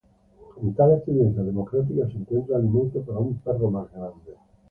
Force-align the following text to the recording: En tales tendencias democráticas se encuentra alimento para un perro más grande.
En 0.59 0.73
tales 0.73 1.05
tendencias 1.05 1.45
democráticas 1.45 2.11
se 2.11 2.17
encuentra 2.17 2.57
alimento 2.57 3.01
para 3.03 3.19
un 3.19 3.37
perro 3.37 3.69
más 3.69 3.91
grande. 3.93 4.33